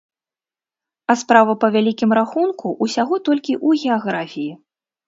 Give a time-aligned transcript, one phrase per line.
[1.13, 4.53] А справа, па вялікім рахунку, усяго толькі ў геаграфіі.